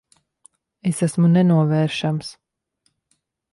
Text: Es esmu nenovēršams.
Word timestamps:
Es 0.91 1.01
esmu 1.09 1.29
nenovēršams. 1.35 2.35